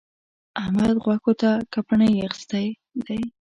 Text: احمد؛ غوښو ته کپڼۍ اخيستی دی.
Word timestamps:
احمد؛ 0.61 0.89
غوښو 1.03 1.33
ته 1.41 1.51
کپڼۍ 1.73 2.13
اخيستی 2.27 2.65
دی. 3.05 3.19